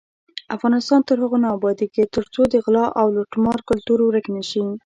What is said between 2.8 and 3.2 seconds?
او